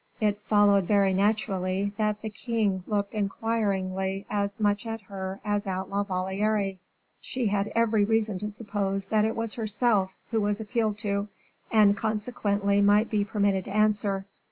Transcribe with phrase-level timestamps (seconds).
[0.19, 5.91] It followed very naturally that the king looked inquiringly as much at her as at
[5.91, 6.79] La Valliere;
[7.19, 11.27] she had every reason to suppose that it was herself who was appealed to,
[11.71, 14.25] and consequently might be permitted to answer.